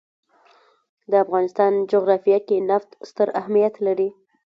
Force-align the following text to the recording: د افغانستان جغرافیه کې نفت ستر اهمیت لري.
د 1.09 1.13
افغانستان 1.23 1.73
جغرافیه 1.91 2.39
کې 2.47 2.57
نفت 2.69 2.89
ستر 3.09 3.27
اهمیت 3.39 3.73
لري. 3.85 4.09